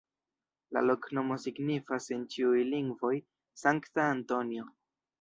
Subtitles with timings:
[0.77, 3.15] La loknomo signifas en ĉiuj lingvoj:
[3.67, 4.71] Sankta Antonio.